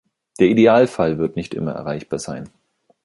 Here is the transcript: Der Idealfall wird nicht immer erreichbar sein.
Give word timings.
Der 0.39 0.47
Idealfall 0.47 1.19
wird 1.19 1.35
nicht 1.35 1.53
immer 1.53 1.73
erreichbar 1.73 2.17
sein. 2.17 2.49